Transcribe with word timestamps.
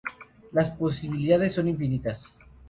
Las 0.53 0.71
posibilidades 0.71 1.53
son 1.53 1.67
infinitas. 1.67 2.33